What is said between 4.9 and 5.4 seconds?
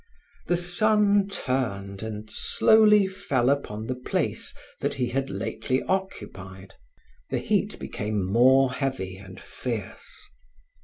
he had